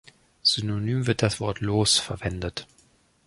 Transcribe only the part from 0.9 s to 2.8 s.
wird das Wort "Los" verwendet.